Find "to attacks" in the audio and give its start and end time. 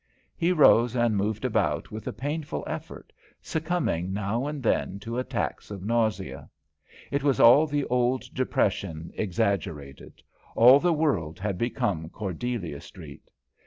5.01-5.69